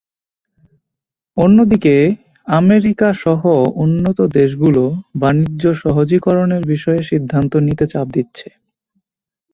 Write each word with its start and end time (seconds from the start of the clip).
অন্যদিকে 1.37 1.95
আমেরিরকাসহ 2.47 3.41
উন্নত 3.83 4.19
দেশগুলো 4.37 4.83
বাণিজ্য 5.15 5.63
সহজীকরণের 5.81 6.63
বিষয়ে 6.73 7.01
সিদ্ধান্ত 7.09 7.53
নিতে 7.67 7.85
চাপ 7.87 8.07
দিচ্ছে। 8.15 8.47